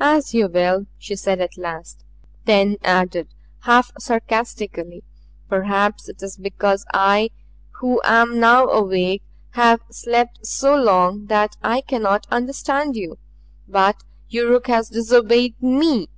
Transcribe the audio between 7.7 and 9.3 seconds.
who am now awake